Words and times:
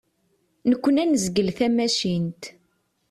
Nekni 0.69 0.99
ad 1.03 1.07
nezgel 1.11 1.49
tamacint. 1.57 2.43